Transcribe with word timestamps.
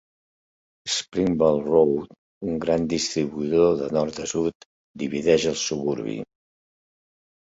Springvale 0.93 1.59
Road, 1.65 2.07
un 2.47 2.57
gran 2.65 2.87
distribuïdor 2.95 3.77
de 3.83 3.91
nord 3.99 4.21
a 4.25 4.29
sud, 4.35 4.69
divideix 5.05 5.47
el 5.53 5.61
suburbi. 5.69 6.17